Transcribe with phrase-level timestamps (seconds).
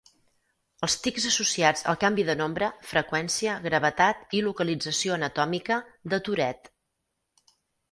[0.85, 5.81] Els tics associats al canvi de nombre, freqüència, gravetat i localització anatòmica
[6.15, 7.57] de Tourette.